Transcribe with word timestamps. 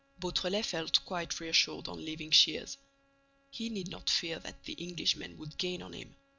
Beautrelet 0.19 0.65
felt 0.65 1.05
quite 1.05 1.39
reassured 1.39 1.87
on 1.87 2.03
leaving 2.03 2.31
Shears: 2.31 2.79
he 3.51 3.69
need 3.69 3.89
not 3.91 4.09
fear 4.09 4.39
that 4.39 4.63
the 4.63 4.73
Englishman 4.73 5.37
would 5.37 5.59
gain 5.59 5.83
on 5.83 5.93
him. 5.93 6.15